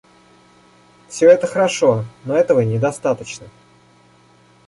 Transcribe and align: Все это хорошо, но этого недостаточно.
Все 1.09 1.29
это 1.29 1.45
хорошо, 1.45 2.05
но 2.25 2.35
этого 2.35 2.61
недостаточно. 2.61 3.45